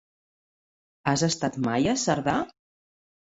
Has 1.11 1.25
estat 1.27 1.59
mai 1.67 1.85
a 1.91 1.95
Cerdà? 2.05 2.37